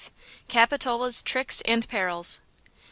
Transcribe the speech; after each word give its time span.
CAPITOLA'S 0.47 1.21
TRICKS 1.21 1.61
AND 1.65 1.87
PERILS. 1.87 2.39